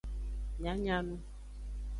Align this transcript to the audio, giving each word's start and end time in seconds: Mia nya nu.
Mia 0.59 0.73
nya 0.81 0.97
nu. 1.07 1.15